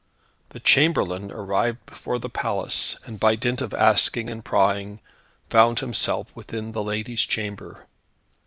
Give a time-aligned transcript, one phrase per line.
[0.49, 4.99] The chamberlain arrived before the palace, and by dint of asking and prying,
[5.51, 7.85] found himself within the lady's chamber.